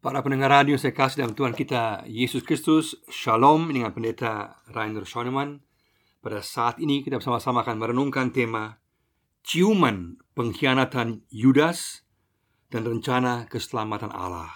[0.00, 2.96] Para pendengar radio saya kasih dalam Tuhan kita Yesus Kristus.
[3.12, 5.60] Shalom dengan pendeta Rainer Schoenemann.
[6.24, 8.80] Pada saat ini kita bersama-sama akan merenungkan tema
[9.44, 12.08] Ciuman pengkhianatan Yudas
[12.72, 14.48] dan rencana keselamatan Allah.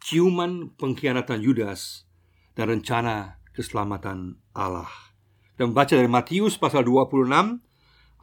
[0.00, 2.08] Ciuman pengkhianatan Yudas
[2.56, 4.88] dan rencana keselamatan Allah.
[5.52, 7.28] Kita membaca dari Matius pasal 26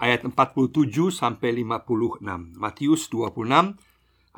[0.01, 3.77] ayat 47 sampai 56 Matius 26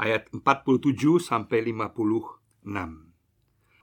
[0.01, 2.65] ayat 47 sampai 56.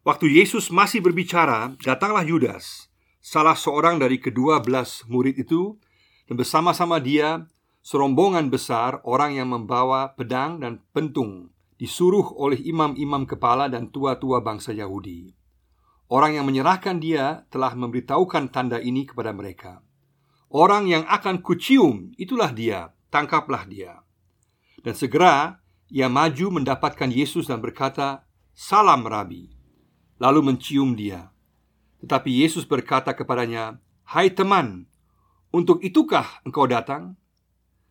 [0.02, 2.90] Waktu Yesus masih berbicara, datanglah Yudas,
[3.22, 5.78] salah seorang dari kedua belas murid itu,
[6.26, 7.46] dan bersama-sama dia
[7.86, 14.74] serombongan besar orang yang membawa pedang dan pentung, disuruh oleh imam-imam kepala dan tua-tua bangsa
[14.74, 15.30] Yahudi.
[16.08, 19.84] Orang yang menyerahkan dia telah memberitahukan tanda ini kepada mereka.
[20.48, 24.00] Orang yang akan kucium, itulah dia, tangkaplah dia.
[24.80, 29.48] Dan segera ia maju mendapatkan Yesus dan berkata, "Salam, Rabi."
[30.20, 31.32] Lalu mencium dia.
[32.04, 34.86] Tetapi Yesus berkata kepadanya, "Hai teman,
[35.50, 37.16] untuk itukah engkau datang?"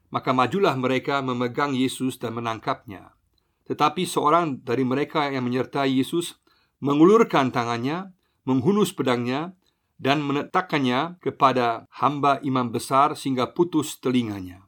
[0.07, 3.11] Maka majulah mereka memegang Yesus dan menangkapnya.
[3.67, 6.39] Tetapi seorang dari mereka yang menyertai Yesus
[6.79, 8.15] mengulurkan tangannya,
[8.47, 9.51] menghunus pedangnya,
[9.99, 14.66] dan menetapkannya kepada hamba imam besar sehingga putus telinganya.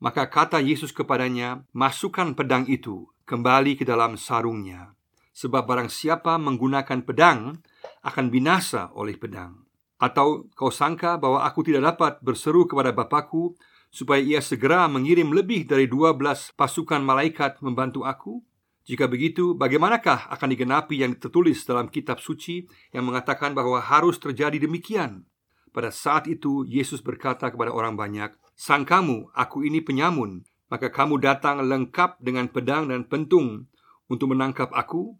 [0.00, 4.96] Maka kata Yesus kepadanya, "Masukkan pedang itu kembali ke dalam sarungnya,
[5.36, 7.60] sebab barang siapa menggunakan pedang
[8.00, 9.60] akan binasa oleh pedang.
[10.00, 13.60] Atau kau sangka bahwa aku tidak dapat berseru kepada Bapakku
[13.92, 18.40] supaya ia segera mengirim lebih dari dua belas pasukan malaikat membantu aku?
[18.88, 22.64] Jika begitu, bagaimanakah akan digenapi yang tertulis dalam kitab suci
[22.96, 25.28] yang mengatakan bahwa harus terjadi demikian?"
[25.70, 31.16] Pada saat itu Yesus berkata kepada orang banyak, "Sang kamu, aku ini penyamun, maka kamu
[31.16, 33.72] datang lengkap dengan pedang dan pentung
[34.12, 35.16] untuk menangkap aku?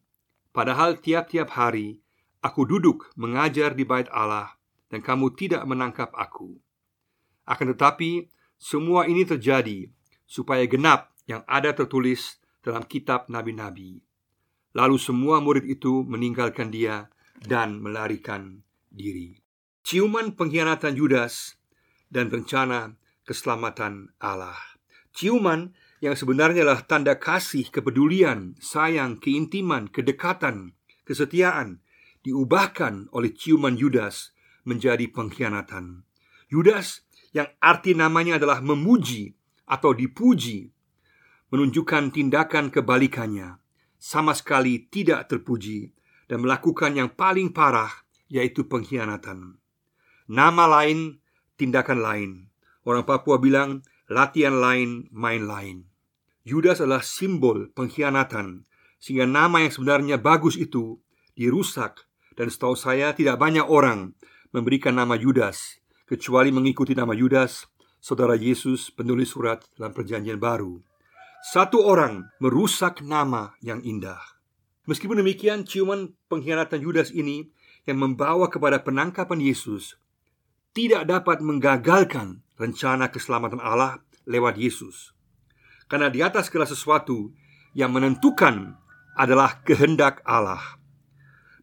[0.53, 2.05] Padahal tiap-tiap hari
[2.45, 4.61] aku duduk mengajar di bait Allah
[4.93, 6.61] dan kamu tidak menangkap aku."
[7.49, 8.29] Akan tetapi,
[8.61, 9.89] semua ini terjadi
[10.29, 14.05] supaya genap yang ada tertulis dalam kitab nabi-nabi.
[14.77, 17.09] Lalu semua murid itu meninggalkan dia
[17.41, 18.61] dan melarikan
[18.93, 19.41] diri
[19.91, 21.59] ciuman pengkhianatan Yudas,
[22.11, 22.95] dan rencana
[23.31, 24.59] keselamatan Allah.
[25.15, 25.71] Ciuman
[26.03, 30.75] yang sebenarnya adalah tanda kasih, kepedulian, sayang, keintiman, kedekatan,
[31.07, 31.79] kesetiaan,
[32.27, 34.35] diubahkan oleh ciuman Yudas
[34.67, 36.03] menjadi pengkhianatan.
[36.51, 39.39] Yudas yang arti namanya adalah memuji
[39.71, 40.67] atau dipuji,
[41.55, 43.63] menunjukkan tindakan kebalikannya,
[43.95, 45.95] sama sekali tidak terpuji
[46.27, 49.63] dan melakukan yang paling parah, yaitu pengkhianatan.
[50.27, 51.23] Nama lain,
[51.55, 52.50] tindakan lain.
[52.91, 55.87] Orang Papua bilang latihan lain, main lain.
[56.43, 58.67] Yudas adalah simbol pengkhianatan
[58.99, 60.99] sehingga nama yang sebenarnya bagus itu
[61.39, 64.19] dirusak dan setahu saya tidak banyak orang
[64.51, 65.79] memberikan nama Yudas
[66.11, 67.71] kecuali mengikuti nama Yudas
[68.03, 70.83] saudara Yesus penulis surat dalam perjanjian baru.
[71.47, 74.19] Satu orang merusak nama yang indah.
[74.91, 77.47] Meskipun demikian, ciuman pengkhianatan Yudas ini
[77.87, 79.95] yang membawa kepada penangkapan Yesus
[80.75, 85.17] tidak dapat menggagalkan rencana keselamatan Allah lewat Yesus.
[85.89, 87.33] Karena di atas segala sesuatu
[87.73, 88.77] yang menentukan
[89.17, 90.61] adalah kehendak Allah.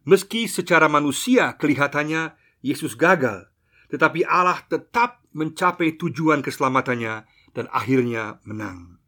[0.02, 3.46] Meski secara manusia kelihatannya Yesus gagal,
[3.88, 8.98] tetapi Allah tetap mencapai tujuan keselamatannya dan akhirnya menang.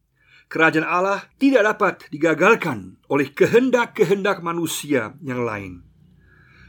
[0.50, 5.86] Kerajaan Allah tidak dapat digagalkan oleh kehendak-kehendak manusia yang lain.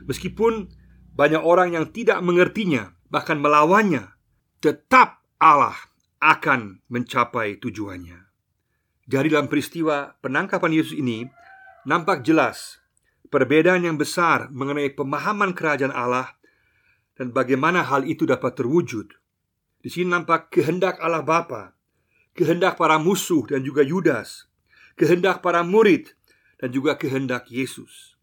[0.06, 0.70] Meskipun
[1.18, 4.14] banyak orang yang tidak mengertinya bahkan melawannya,
[4.62, 5.74] tetap Allah
[6.22, 8.30] akan mencapai tujuannya.
[9.10, 11.26] Dari dalam peristiwa penangkapan Yesus ini
[11.90, 12.78] nampak jelas
[13.34, 16.38] perbedaan yang besar mengenai pemahaman kerajaan Allah
[17.18, 19.10] dan bagaimana hal itu dapat terwujud.
[19.82, 21.74] Di sini nampak kehendak Allah Bapa,
[22.38, 24.46] kehendak para musuh dan juga Yudas,
[24.94, 26.14] kehendak para murid
[26.62, 28.14] dan juga kehendak Yesus.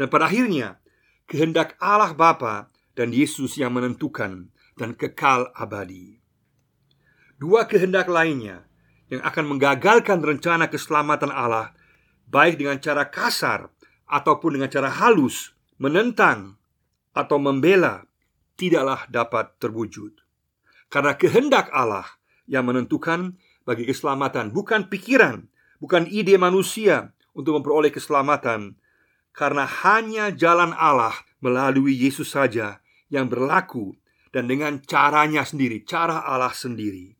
[0.00, 0.80] Dan pada akhirnya
[1.28, 6.20] kehendak Allah Bapa dan Yesus yang menentukan dan kekal abadi.
[7.36, 8.64] Dua kehendak lainnya
[9.10, 11.74] yang akan menggagalkan rencana keselamatan Allah,
[12.30, 13.68] baik dengan cara kasar
[14.08, 16.56] ataupun dengan cara halus, menentang
[17.12, 18.08] atau membela,
[18.56, 20.16] tidaklah dapat terwujud.
[20.88, 22.06] Karena kehendak Allah
[22.48, 25.48] yang menentukan bagi keselamatan, bukan pikiran,
[25.82, 28.76] bukan ide manusia untuk memperoleh keselamatan,
[29.32, 33.96] karena hanya jalan Allah melalui Yesus saja yang berlaku
[34.32, 37.12] dan dengan caranya sendiri, cara Allah sendiri.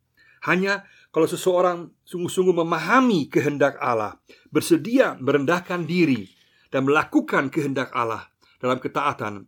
[0.49, 0.83] Hanya
[1.13, 4.17] kalau seseorang sungguh-sungguh memahami kehendak Allah,
[4.49, 6.27] bersedia merendahkan diri
[6.73, 9.45] dan melakukan kehendak Allah dalam ketaatan,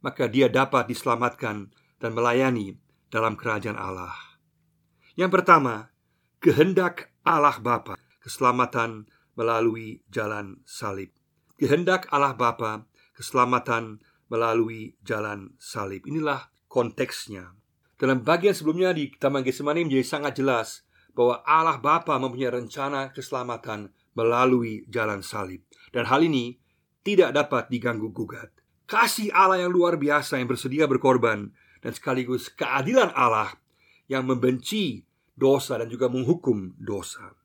[0.00, 1.68] maka dia dapat diselamatkan
[2.00, 2.80] dan melayani
[3.12, 4.16] dalam kerajaan Allah.
[5.14, 5.92] Yang pertama,
[6.40, 9.04] kehendak Allah Bapa, keselamatan
[9.36, 11.12] melalui jalan salib.
[11.60, 14.00] Kehendak Allah Bapa, keselamatan
[14.32, 16.08] melalui jalan salib.
[16.08, 17.52] Inilah konteksnya.
[18.00, 23.92] Dalam bagian sebelumnya di Taman Getsemani menjadi sangat jelas bahwa Allah Bapa mempunyai rencana keselamatan
[24.16, 25.60] melalui jalan salib.
[25.92, 26.56] Dan hal ini
[27.04, 28.48] tidak dapat diganggu gugat.
[28.88, 31.52] Kasih Allah yang luar biasa yang bersedia berkorban
[31.84, 33.52] dan sekaligus keadilan Allah
[34.08, 35.04] yang membenci
[35.36, 37.36] dosa dan juga menghukum dosa.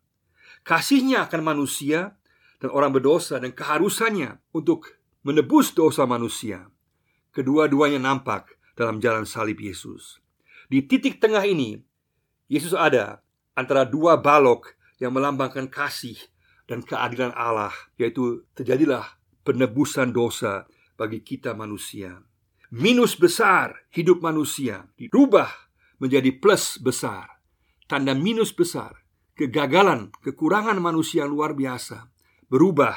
[0.64, 2.16] Kasihnya akan manusia
[2.64, 6.72] dan orang berdosa dan keharusannya untuk menebus dosa manusia
[7.38, 10.22] Kedua-duanya nampak dalam jalan salib Yesus.
[10.70, 11.82] Di titik tengah ini,
[12.46, 13.26] Yesus ada
[13.58, 16.16] antara dua balok yang melambangkan kasih
[16.70, 22.22] dan keadilan Allah, yaitu terjadilah penebusan dosa bagi kita manusia.
[22.70, 25.50] Minus besar hidup manusia dirubah
[25.98, 27.40] menjadi plus besar.
[27.88, 32.12] Tanda minus besar, kegagalan, kekurangan manusia yang luar biasa
[32.52, 32.96] berubah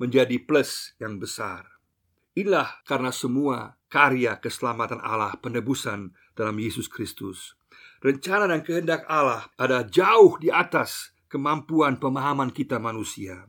[0.00, 1.68] menjadi plus yang besar.
[2.36, 7.58] Inilah karena semua karya keselamatan Allah penebusan dalam Yesus Kristus.
[8.00, 13.44] Rencana dan kehendak Allah ada jauh di atas kemampuan pemahaman kita manusia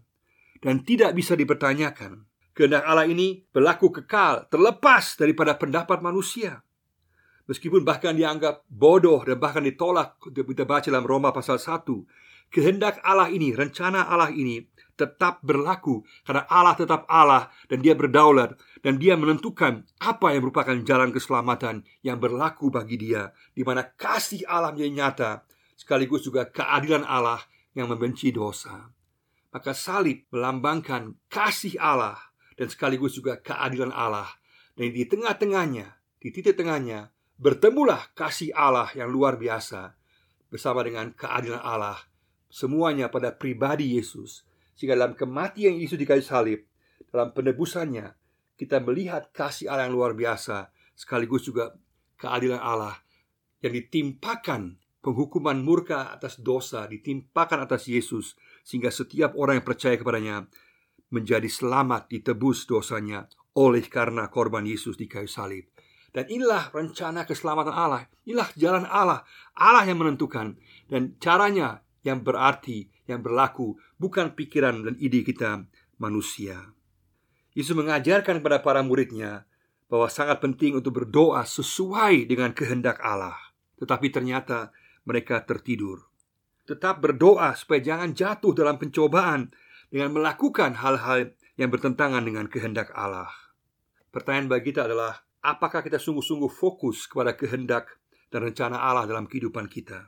[0.60, 2.28] dan tidak bisa dipertanyakan.
[2.52, 6.60] Kehendak Allah ini berlaku kekal, terlepas daripada pendapat manusia.
[7.48, 11.88] Meskipun bahkan dianggap bodoh dan bahkan ditolak kita baca dalam Roma pasal 1
[12.52, 14.60] Kehendak Allah ini, rencana Allah ini
[15.00, 20.74] tetap berlaku karena Allah tetap Allah dan dia berdaulat dan dia menentukan apa yang merupakan
[20.82, 25.32] jalan keselamatan yang berlaku bagi dia di mana kasih Allah menjadi nyata
[25.78, 27.42] sekaligus juga keadilan Allah
[27.78, 28.90] yang membenci dosa.
[29.52, 32.18] Maka salib melambangkan kasih Allah
[32.58, 34.30] dan sekaligus juga keadilan Allah
[34.76, 35.88] dan di tengah-tengahnya,
[36.18, 37.12] di titik tengahnya
[37.42, 39.94] bertemulah kasih Allah yang luar biasa
[40.50, 41.98] bersama dengan keadilan Allah
[42.52, 44.44] semuanya pada pribadi Yesus.
[44.76, 46.66] Sehingga dalam kematian Yesus di kayu salib,
[47.12, 48.21] dalam penebusannya,
[48.62, 51.74] kita melihat kasih Allah yang luar biasa, sekaligus juga
[52.22, 52.94] keadilan Allah
[53.66, 60.46] yang ditimpakan penghukuman murka atas dosa ditimpakan atas Yesus sehingga setiap orang yang percaya kepadanya
[61.10, 63.26] menjadi selamat ditebus dosanya
[63.58, 65.66] oleh karena korban Yesus di kayu salib.
[66.14, 68.06] Dan inilah rencana keselamatan Allah.
[68.30, 69.26] Inilah jalan Allah.
[69.58, 70.54] Allah yang menentukan
[70.86, 75.66] dan caranya yang berarti, yang berlaku, bukan pikiran dan ide kita
[75.98, 76.78] manusia.
[77.52, 79.44] Yesus mengajarkan kepada para muridnya
[79.92, 83.36] bahwa sangat penting untuk berdoa sesuai dengan kehendak Allah.
[83.76, 84.72] Tetapi ternyata
[85.04, 86.08] mereka tertidur.
[86.64, 89.52] Tetap berdoa supaya jangan jatuh dalam pencobaan
[89.92, 93.28] dengan melakukan hal-hal yang bertentangan dengan kehendak Allah.
[94.16, 98.00] Pertanyaan bagi kita adalah, apakah kita sungguh-sungguh fokus kepada kehendak
[98.32, 100.08] dan rencana Allah dalam kehidupan kita?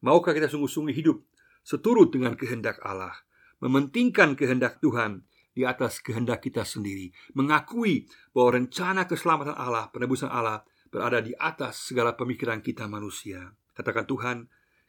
[0.00, 1.20] Maukah kita sungguh-sungguh hidup
[1.60, 3.12] seturut dengan kehendak Allah,
[3.60, 10.62] mementingkan kehendak Tuhan di atas kehendak kita sendiri, mengakui bahwa rencana keselamatan Allah, penebusan Allah
[10.86, 13.50] berada di atas segala pemikiran kita manusia.
[13.74, 14.36] Katakan Tuhan,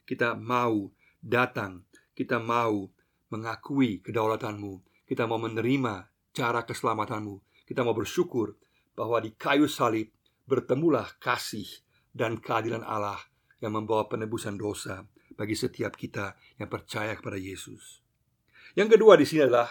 [0.06, 1.82] kita mau datang,
[2.14, 2.86] kita mau
[3.34, 8.54] mengakui kedaulatanmu, kita mau menerima cara keselamatanmu, kita mau bersyukur
[8.94, 10.14] bahwa di kayu salib
[10.46, 11.66] bertemulah kasih
[12.14, 13.18] dan keadilan Allah
[13.58, 15.02] yang membawa penebusan dosa
[15.34, 18.06] bagi setiap kita yang percaya kepada Yesus.
[18.78, 19.70] Yang kedua di sini adalah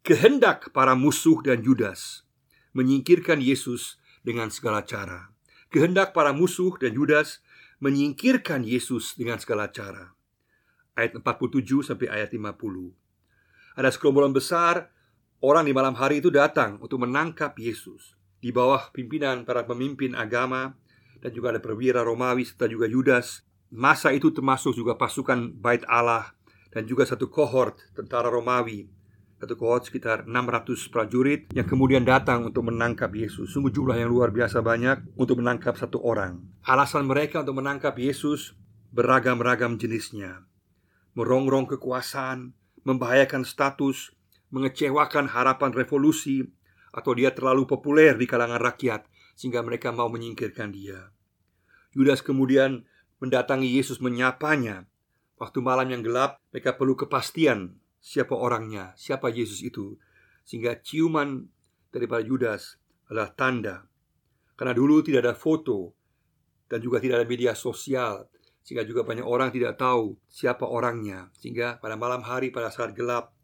[0.00, 2.24] kehendak para musuh dan Judas
[2.72, 5.28] menyingkirkan Yesus dengan segala cara.
[5.68, 7.44] Kehendak para musuh dan Judas
[7.84, 10.16] menyingkirkan Yesus dengan segala cara.
[10.96, 12.92] Ayat 47 sampai ayat 50.
[13.78, 14.74] Ada sekelompokan besar
[15.40, 20.74] orang di malam hari itu datang untuk menangkap Yesus di bawah pimpinan para pemimpin agama
[21.20, 23.44] dan juga ada perwira Romawi serta juga Yudas.
[23.70, 26.34] Masa itu termasuk juga pasukan Bait Allah
[26.74, 28.99] dan juga satu kohort tentara Romawi.
[29.40, 33.48] Satu kohort sekitar 600 prajurit yang kemudian datang untuk menangkap Yesus.
[33.48, 36.44] Sungguh jumlah yang luar biasa banyak untuk menangkap satu orang.
[36.60, 38.52] Alasan mereka untuk menangkap Yesus
[38.92, 40.44] beragam-ragam jenisnya.
[41.16, 42.52] Merongrong kekuasaan,
[42.84, 44.12] membahayakan status,
[44.52, 46.44] mengecewakan harapan revolusi,
[46.92, 49.08] atau dia terlalu populer di kalangan rakyat
[49.40, 51.16] sehingga mereka mau menyingkirkan dia.
[51.96, 52.84] Yudas kemudian
[53.24, 54.84] mendatangi Yesus menyapanya.
[55.40, 59.94] Waktu malam yang gelap, mereka perlu kepastian siapa orangnya, siapa Yesus itu.
[60.42, 61.46] Sehingga ciuman
[61.92, 63.76] daripada Yudas adalah tanda.
[64.56, 65.94] Karena dulu tidak ada foto
[66.66, 68.28] dan juga tidak ada media sosial,
[68.64, 71.28] sehingga juga banyak orang tidak tahu siapa orangnya.
[71.36, 73.36] Sehingga pada malam hari pada saat gelap,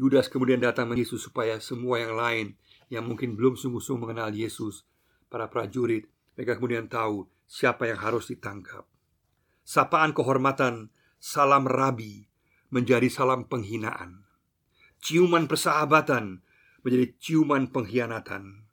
[0.00, 2.46] Yudas kemudian datang ke Yesus supaya semua yang lain
[2.88, 4.88] yang mungkin belum sungguh-sungguh mengenal Yesus,
[5.30, 8.86] para prajurit, mereka kemudian tahu siapa yang harus ditangkap.
[9.66, 10.90] Sapaan kehormatan,
[11.20, 12.29] salam rabi,
[12.70, 14.24] menjadi salam penghinaan.
[15.02, 16.42] Ciuman persahabatan
[16.86, 18.66] menjadi ciuman pengkhianatan.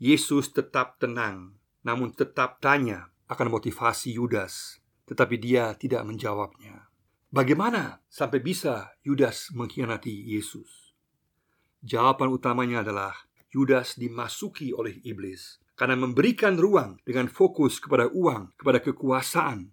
[0.00, 6.88] Yesus tetap tenang, namun tetap tanya akan motivasi Yudas, tetapi dia tidak menjawabnya.
[7.30, 10.96] Bagaimana sampai bisa Yudas mengkhianati Yesus?
[11.84, 13.14] Jawaban utamanya adalah
[13.54, 19.70] Yudas dimasuki oleh iblis karena memberikan ruang dengan fokus kepada uang, kepada kekuasaan,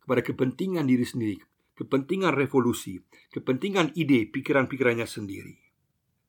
[0.00, 1.36] kepada kepentingan diri sendiri,
[1.80, 3.00] kepentingan revolusi,
[3.32, 5.56] kepentingan ide pikiran-pikirannya sendiri.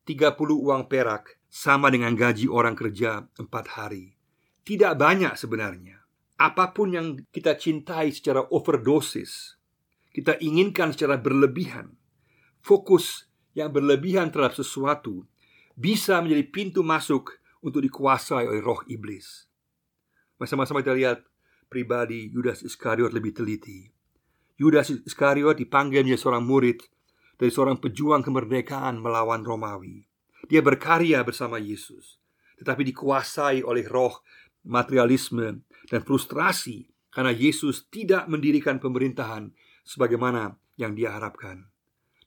[0.08, 4.16] 30 uang perak sama dengan gaji orang kerja empat hari.
[4.64, 6.00] Tidak banyak sebenarnya.
[6.40, 9.60] Apa pun yang kita cintai secara overdosis,
[10.16, 12.00] kita inginkan secara berlebihan,
[12.64, 15.28] fokus yang berlebihan terhadap sesuatu
[15.76, 19.52] bisa menjadi pintu masuk untuk dikuasai oleh roh iblis.
[20.40, 21.20] Masa-masa kita lihat
[21.68, 24.01] pribadi Yudas Iskariot lebih teliti.
[24.62, 26.86] Yudas Iskariot dipanggil menjadi seorang murid
[27.42, 30.06] dari seorang pejuang kemerdekaan melawan Romawi.
[30.46, 32.22] Dia berkarya bersama Yesus,
[32.62, 34.22] tetapi dikuasai oleh roh
[34.62, 39.50] materialisme dan frustrasi karena Yesus tidak mendirikan pemerintahan
[39.82, 41.66] sebagaimana yang dia harapkan.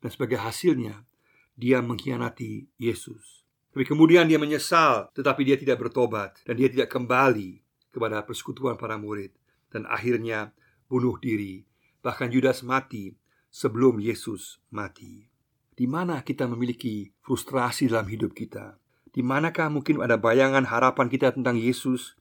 [0.03, 1.07] Dan sebagai hasilnya,
[1.55, 3.47] dia mengkhianati Yesus.
[3.71, 7.63] Tapi kemudian dia menyesal, tetapi dia tidak bertobat dan dia tidak kembali
[7.95, 9.31] kepada persekutuan para murid
[9.71, 10.51] dan akhirnya
[10.91, 11.63] bunuh diri.
[12.05, 13.17] Bahkan Yudas mati
[13.49, 15.25] sebelum Yesus mati.
[15.73, 18.77] Di mana kita memiliki frustrasi dalam hidup kita?
[19.09, 22.13] Di manakah mungkin ada bayangan harapan kita tentang Yesus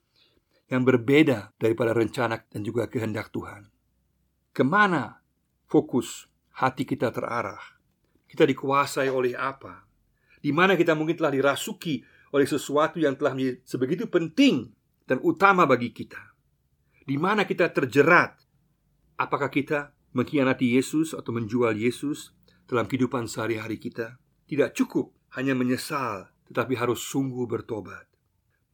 [0.72, 3.68] yang berbeda daripada rencana dan juga kehendak Tuhan?
[4.56, 5.20] Ke mana
[5.68, 7.62] fokus hati kita terarah.
[8.30, 9.86] Kita dikuasai oleh apa?
[10.40, 14.70] Di mana kita mungkin telah dirasuki oleh sesuatu yang telah menjadi sebegitu penting
[15.06, 16.20] dan utama bagi kita.
[17.04, 18.43] Di mana kita terjerat?
[19.24, 22.36] Apakah kita mengkhianati Yesus atau menjual Yesus
[22.68, 24.20] dalam kehidupan sehari-hari kita?
[24.44, 28.04] Tidak cukup hanya menyesal, tetapi harus sungguh bertobat.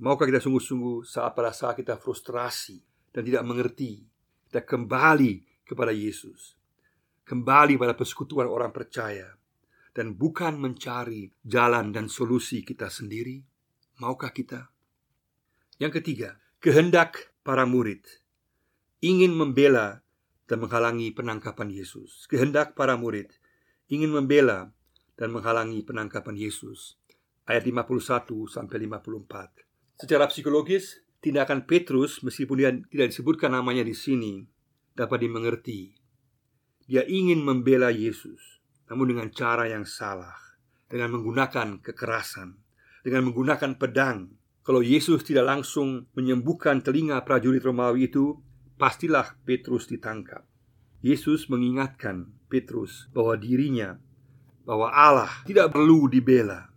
[0.02, 2.82] Maukah kita sungguh-sungguh saat pada saat kita frustrasi
[3.14, 4.02] dan tidak mengerti,
[4.50, 6.60] kita kembali kepada Yesus
[7.30, 9.38] kembali pada persekutuan orang percaya
[9.94, 13.38] dan bukan mencari jalan dan solusi kita sendiri?
[14.02, 14.74] Maukah kita?
[15.78, 18.02] Yang ketiga, kehendak para murid
[19.06, 20.02] ingin membela
[20.50, 22.26] dan menghalangi penangkapan Yesus.
[22.26, 23.30] Kehendak para murid
[23.86, 24.74] ingin membela
[25.14, 26.98] dan menghalangi penangkapan Yesus.
[27.46, 30.02] Ayat 51 sampai 54.
[30.02, 34.42] Secara psikologis, tindakan Petrus meskipun dia tidak disebutkan namanya di sini
[34.98, 36.00] dapat dimengerti
[36.90, 38.58] dia ingin membela Yesus,
[38.90, 40.34] namun dengan cara yang salah,
[40.90, 42.58] dengan menggunakan kekerasan,
[43.06, 44.34] dengan menggunakan pedang.
[44.66, 48.42] Kalau Yesus tidak langsung menyembuhkan telinga prajurit Romawi itu,
[48.80, 50.48] pastilah Petrus ditangkap.
[51.04, 54.00] Yesus mengingatkan Petrus bahwa dirinya,
[54.64, 56.72] bahwa Allah tidak perlu dibela,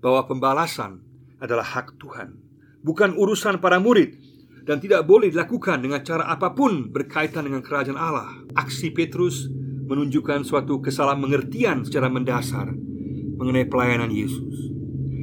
[0.00, 1.04] bahwa pembalasan
[1.38, 2.40] adalah hak Tuhan,
[2.80, 4.16] bukan urusan para murid,
[4.64, 8.32] dan tidak boleh dilakukan dengan cara apa pun berkaitan dengan kerajaan Allah.
[8.56, 9.48] Aksi Petrus
[9.84, 12.72] menunjukkan suatu kesalahan mengertian secara mendasar
[13.36, 14.72] mengenai pelayanan Yesus.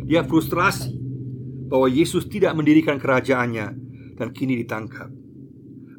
[0.06, 0.94] Dia frustrasi
[1.66, 3.68] bahwa Yesus tidak mendirikan kerajaannya
[4.22, 5.21] dan kini ditangkap.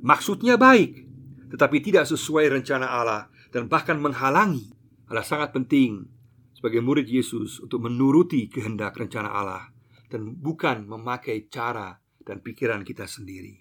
[0.02, 1.06] Maksudnya baik,
[1.54, 4.74] tetapi tidak sesuai rencana Allah dan bahkan menghalangi.
[5.06, 6.08] Adalah sangat penting
[6.56, 9.70] sebagai murid Yesus untuk menuruti kehendak rencana Allah
[10.10, 13.54] dan bukan memakai cara dan pikiran kita sendiri.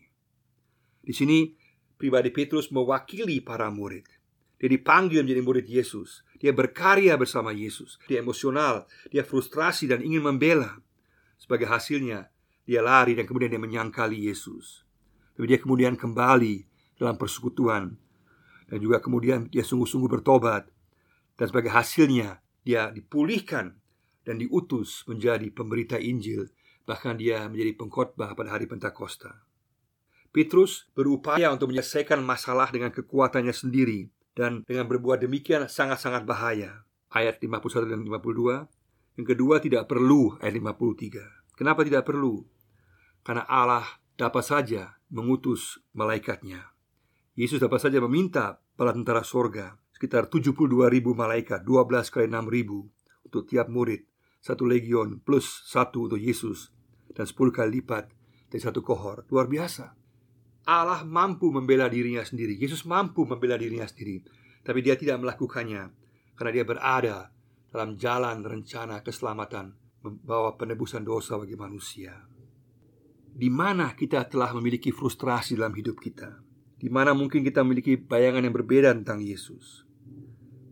[1.01, 1.51] Di sini
[1.93, 4.10] pribadi Petrus mewakili para murid.
[4.57, 6.25] Dia dipanggil menjadi murid Yesus.
[6.38, 7.98] Dia berkarya bersama Yesus.
[8.05, 10.81] Dia emosional, dia frustrasi dan ingin membela.
[11.38, 12.29] Sebagai hasilnya,
[12.65, 14.86] dia lari dan kemudian dia menyangkali Yesus.
[15.35, 16.67] Tapi dia kemudian kembali
[17.00, 17.95] dalam persekutuan
[18.69, 20.69] dan juga kemudian dia sungguh-sungguh bertobat.
[21.35, 23.73] Dan sebagai hasilnya, dia dipulihkan
[24.21, 26.45] dan diutus menjadi pemberita Injil
[26.85, 29.45] Bahkan dia menjadi pengkhotbah pada hari Pentakosta.
[30.31, 36.88] Petrus berupaya untuk menyelesaikan masalah dengan kekuatannya sendiri dan dengan berbuat demikian sangat-sangat bahaya.
[37.11, 39.19] Ayat 51 dan 52.
[39.19, 41.59] Yang kedua tidak perlu ayat 53.
[41.59, 42.47] Kenapa tidak perlu?
[43.27, 46.72] Karena Allah dapat saja mengutus malaikatnya.
[47.36, 52.89] Yesus dapat saja meminta bala tentara sorga sekitar 72 ribu malaikat, 12 kali 6 ribu
[53.22, 54.01] untuk tiap murid
[54.41, 56.74] satu legion plus satu untuk Yesus
[57.13, 58.10] dan sepuluh kali lipat
[58.50, 59.30] dari satu kohor.
[59.30, 59.94] Luar biasa.
[60.65, 62.58] Allah mampu membela dirinya sendiri.
[62.58, 64.25] Yesus mampu membela dirinya sendiri.
[64.62, 65.89] Tapi dia tidak melakukannya
[66.38, 67.18] karena dia berada
[67.70, 72.18] dalam jalan rencana keselamatan membawa penebusan dosa bagi manusia.
[73.31, 76.43] Di mana kita telah memiliki frustrasi dalam hidup kita?
[76.75, 79.88] Di mana mungkin kita memiliki bayangan yang berbeda tentang Yesus?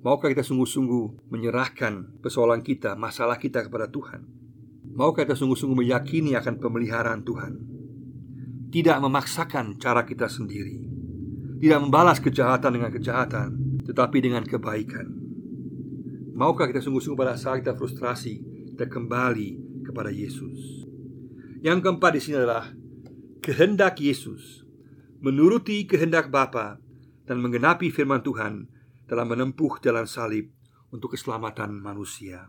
[0.03, 4.27] Maukah kita sungguh-sungguh menyerahkan persoalan kita, masalah kita kepada Tuhan?
[4.91, 7.53] Maukah kita sungguh-sungguh meyakini akan pemeliharaan Tuhan?
[8.69, 10.83] Tidak memaksakan cara kita sendiri,
[11.63, 13.49] tidak membalas kejahatan dengan kejahatan,
[13.87, 15.07] tetapi dengan kebaikan.
[16.35, 18.39] Maukah kita sungguh-sungguh pada saat kita frustrasi
[18.71, 20.78] Kita kembali kepada Yesus
[21.59, 22.71] Yang keempat di sini adalah
[23.43, 24.63] Kehendak Yesus
[25.19, 26.79] Menuruti kehendak Bapa
[27.27, 28.71] Dan menggenapi firman Tuhan
[29.03, 30.55] Dalam menempuh jalan salib
[30.87, 32.47] Untuk keselamatan manusia.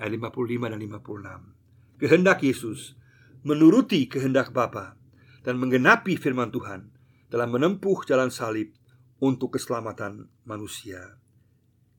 [0.00, 2.96] Ayat 55 dan 56 Kehendak Yesus
[3.44, 4.96] Menuruti kehendak Bapa
[5.44, 6.96] Dan menggenapi firman Tuhan
[7.28, 8.72] Dalam menempuh jalan salib
[9.20, 11.20] Untuk keselamatan manusia.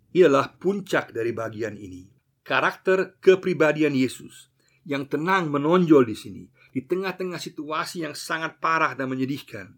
[0.09, 2.09] Ialah puncak dari bagian ini.
[2.41, 4.49] Karakter kepribadian Yesus
[4.87, 9.75] yang tenang menonjol di sini di tengah-tengah situasi yang sangat parah dan menyedihkan.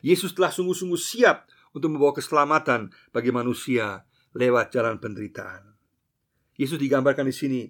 [0.00, 4.06] Yesus telah sungguh-sungguh siap untuk membawa keselamatan bagi manusia
[4.38, 5.74] lewat jalan penderitaan.
[6.54, 7.62] Yesus digambarkan di sini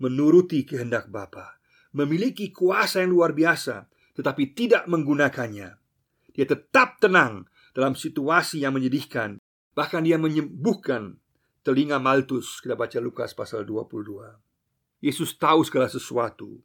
[0.00, 1.60] menuruti kehendak Bapa,
[1.92, 3.84] memiliki kuasa yang luar biasa,
[4.16, 5.76] tetapi tidak menggunakannya.
[6.32, 7.44] Dia tetap tenang
[7.76, 9.42] dalam situasi yang menyedihkan,
[9.76, 11.18] bahkan dia menyembuhkan
[11.66, 14.47] telinga Maltus Kita baca Lukas pasal 22
[14.98, 16.58] Yesus tahu segala sesuatu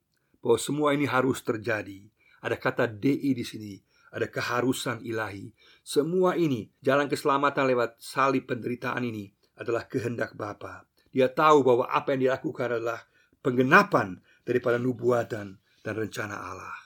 [0.44, 2.08] Bahwa semua ini harus terjadi
[2.44, 3.74] Ada kata DI di sini
[4.14, 5.54] Ada keharusan ilahi
[5.86, 10.86] Semua ini Jalan keselamatan lewat salib penderitaan ini Adalah kehendak Bapa.
[11.14, 13.06] Dia tahu bahwa apa yang dilakukan adalah
[13.44, 16.80] Penggenapan daripada nubuatan dan rencana Allah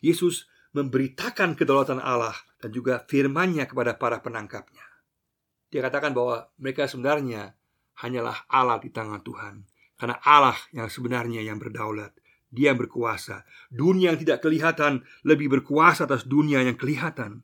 [0.00, 4.84] Yesus memberitakan kedaulatan Allah dan juga firman-Nya kepada para penangkapnya.
[5.72, 7.56] Dia katakan bahwa mereka sebenarnya
[7.98, 9.64] hanyalah Allah di tangan Tuhan.
[9.96, 12.12] Karena Allah yang sebenarnya yang berdaulat.
[12.52, 13.42] Dia yang berkuasa.
[13.68, 17.42] Dunia yang tidak kelihatan lebih berkuasa atas dunia yang kelihatan.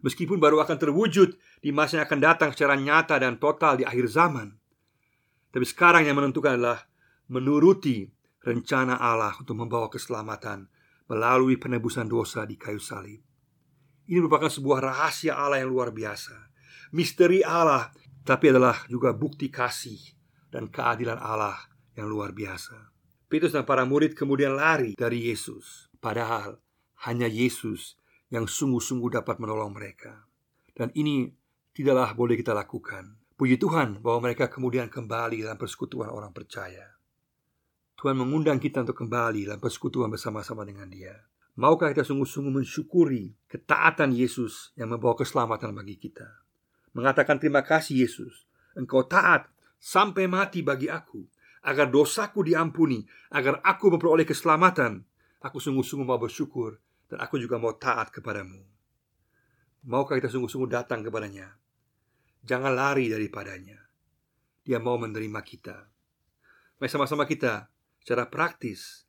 [0.00, 4.08] Meskipun baru akan terwujud di masa yang akan datang secara nyata dan total di akhir
[4.08, 4.56] zaman.
[5.50, 6.88] Tapi sekarang yang menentukan adalah
[7.28, 8.08] menuruti
[8.40, 10.70] rencana Allah untuk membawa keselamatan
[11.10, 13.20] melalui penebusan dosa di kayu salib.
[14.08, 16.50] Ini merupakan sebuah rahasia Allah yang luar biasa
[16.90, 17.90] misteri Allah,
[18.26, 19.98] tapi adalah juga bukti kasih
[20.50, 21.69] dan keadilan Allah
[22.00, 22.88] yang luar biasa.
[23.28, 26.58] Petrus dan para murid kemudian lari dari Yesus, padahal
[27.06, 28.00] hanya Yesus
[28.32, 30.26] yang sungguh-sungguh dapat menolong mereka.
[30.72, 31.28] Dan ini
[31.76, 33.20] tidaklah boleh kita lakukan.
[33.36, 36.96] Puji Tuhan bahwa mereka kemudian kembali dalam persekutuan orang percaya.
[38.00, 41.14] Tuhan mengundang kita untuk kembali dalam persekutuan bersama-sama dengan Dia.
[41.60, 46.40] Maukah kita sungguh-sungguh mensyukuri ketaatan Yesus yang membawa keselamatan bagi kita?
[46.92, 48.46] mengatakan terima kasih Yesus.
[48.74, 51.26] Engkau taat sampai mati bagi aku
[51.60, 55.04] agar dosaku diampuni, agar aku memperoleh keselamatan.
[55.40, 56.76] Aku sungguh-sungguh mau bersyukur
[57.08, 58.60] dan aku juga mau taat kepadamu.
[59.88, 61.56] Maukah kita sungguh-sungguh datang kepadanya?
[62.44, 63.80] Jangan lari daripadanya.
[64.60, 65.76] Dia mau menerima kita.
[66.76, 69.08] Mari sama-sama kita secara praktis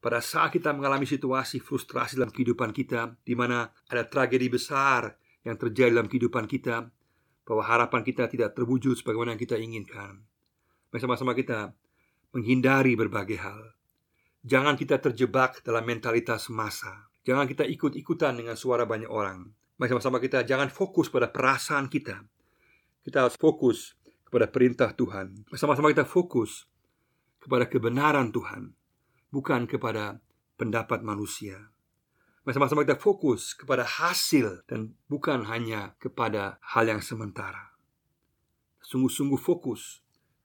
[0.00, 5.56] pada saat kita mengalami situasi frustrasi dalam kehidupan kita di mana ada tragedi besar yang
[5.56, 6.88] terjadi dalam kehidupan kita,
[7.44, 10.22] bahwa harapan kita tidak terwujud sebagaimana yang kita inginkan.
[10.92, 11.74] Bersama-sama kita
[12.30, 13.74] menghindari berbagai hal.
[14.40, 17.10] Jangan kita terjebak dalam mentalitas massa.
[17.26, 19.52] Jangan kita ikut-ikutan dengan suara banyak orang.
[19.76, 22.24] Bersama-sama kita jangan fokus pada perasaan kita.
[23.04, 25.44] Kita harus fokus kepada perintah Tuhan.
[25.50, 26.64] Bersama-sama kita fokus
[27.40, 28.72] kepada kebenaran Tuhan,
[29.32, 30.20] bukan kepada
[30.60, 31.72] pendapat manusia.
[32.44, 37.76] Masa-masa kita fokus kepada hasil dan bukan hanya kepada hal yang sementara.
[38.80, 40.00] Sungguh-sungguh fokus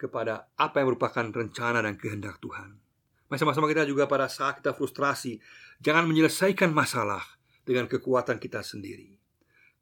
[0.06, 2.78] kepada apa yang merupakan rencana dan kehendak Tuhan.
[3.26, 5.42] Masa-masa kita juga pada saat kita frustrasi,
[5.82, 7.26] jangan menyelesaikan masalah
[7.66, 9.18] dengan kekuatan kita sendiri.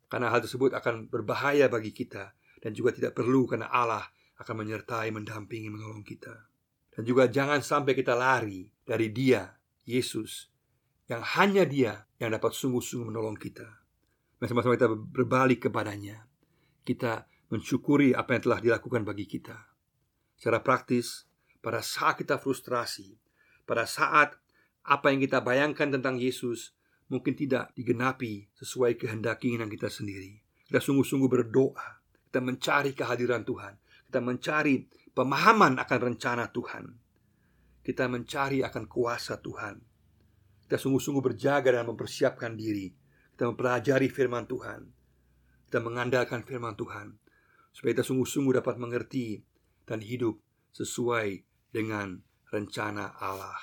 [0.08, 2.32] Karena hal tersebut akan berbahaya bagi kita
[2.64, 4.08] dan juga tidak perlu karena Allah
[4.40, 6.34] akan menyertai, mendampingi, menolong kita.
[6.94, 9.50] Dan juga jangan sampai kita lari dari Dia,
[9.84, 10.48] Yesus,
[11.10, 13.68] yang hanya Dia yang dapat sungguh-sungguh menolong kita.
[14.40, 16.24] Dan sama-sama kita berbalik kepadanya.
[16.86, 19.73] Kita mensyukuri apa yang telah dilakukan bagi kita.
[20.43, 21.23] Secara praktis,
[21.63, 23.15] pada saat kita frustrasi,
[23.63, 24.36] pada saat
[24.84, 26.75] apa yang kita bayangkan tentang Yesus
[27.08, 30.43] mungkin tidak digenapi sesuai kehendak keinginan kita sendiri.
[30.67, 33.79] Kita sungguh-sungguh berdoa, kita mencari kehadiran Tuhan,
[34.12, 34.84] kita mencari
[35.15, 36.91] pemahaman akan rencana Tuhan.
[37.79, 39.93] Kita mencari akan kuasa Tuhan
[40.73, 42.89] kita sungguh-sungguh berjaga dan mempersiapkan diri
[43.36, 44.82] Kita mempelajari firman Tuhan
[45.69, 47.13] Kita mengandalkan firman Tuhan
[47.69, 49.38] Supaya kita sungguh-sungguh dapat mengerti
[49.84, 50.39] Dan hidup
[50.72, 51.43] sesuai
[51.74, 53.60] dengan rencana Allah.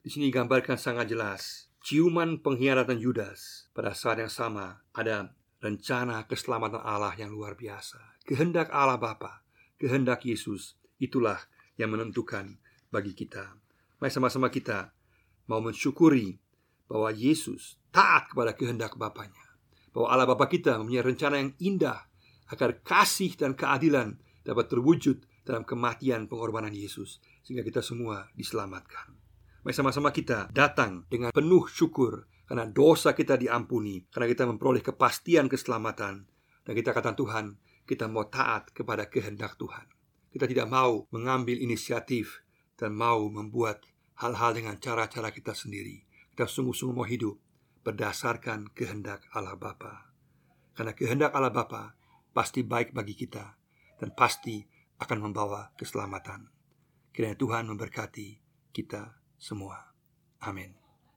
[0.00, 6.80] Di sini digambarkan sangat jelas ciuman pengkhianatan Yudas pada saat yang sama ada rencana keselamatan
[6.80, 8.20] Allah yang luar biasa.
[8.24, 9.44] Kehendak Allah Bapa,
[9.76, 11.36] kehendak Yesus itulah
[11.76, 13.56] yang menentukan bagi kita.
[14.00, 14.92] Mari sama-sama kita
[15.48, 16.40] mau mensyukuri
[16.88, 19.44] bahwa Yesus taat kepada kehendak Bapaknya.
[19.90, 22.08] Bahwa Allah Bapa kita mempunyai rencana yang indah
[22.50, 29.18] agar kasih dan keadilan dapat terwujud dalam kematian pengorbanan Yesus sehingga kita semua diselamatkan.
[29.66, 35.46] Mari sama-sama kita datang dengan penuh syukur karena dosa kita diampuni, karena kita memperoleh kepastian
[35.46, 36.26] keselamatan
[36.66, 37.46] dan kita katakan Tuhan,
[37.86, 39.86] kita mau taat kepada kehendak Tuhan.
[40.30, 42.42] Kita tidak mau mengambil inisiatif
[42.78, 43.82] dan mau membuat
[44.18, 46.06] hal-hal dengan cara-cara kita sendiri.
[46.34, 47.38] Kita sungguh-sungguh mau hidup
[47.86, 50.10] berdasarkan kehendak Allah Bapa.
[50.74, 51.94] Karena kehendak Allah Bapa
[52.30, 53.58] pasti baik bagi kita
[54.00, 54.64] dan pasti
[55.00, 56.52] akan membawa keselamatan.
[57.10, 58.38] Kiranya Tuhan memberkati
[58.70, 59.96] kita semua.
[60.44, 60.79] Amin.